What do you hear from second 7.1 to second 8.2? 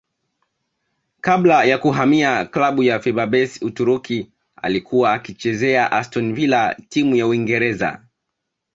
ya Uingereza